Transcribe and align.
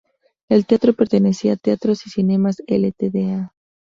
El 0.49 0.65
teatro 0.65 0.93
pertenecía 0.93 1.53
a 1.53 1.57
Teatros 1.57 2.07
y 2.07 2.09
Cinemas 2.09 2.63
Ltda.. 2.67 3.53